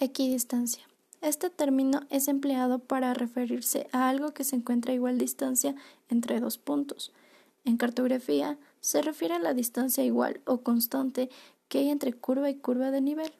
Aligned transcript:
Equidistancia. 0.00 0.84
Este 1.22 1.50
término 1.50 2.02
es 2.08 2.28
empleado 2.28 2.78
para 2.78 3.14
referirse 3.14 3.88
a 3.90 4.08
algo 4.08 4.30
que 4.30 4.44
se 4.44 4.54
encuentra 4.54 4.92
a 4.92 4.94
igual 4.94 5.18
distancia 5.18 5.74
entre 6.08 6.38
dos 6.38 6.56
puntos. 6.56 7.10
En 7.64 7.78
cartografía 7.78 8.58
se 8.80 9.02
refiere 9.02 9.34
a 9.34 9.40
la 9.40 9.54
distancia 9.54 10.04
igual 10.04 10.40
o 10.44 10.58
constante 10.58 11.30
que 11.68 11.78
hay 11.78 11.88
entre 11.88 12.12
curva 12.12 12.48
y 12.48 12.54
curva 12.54 12.92
de 12.92 13.00
nivel. 13.00 13.32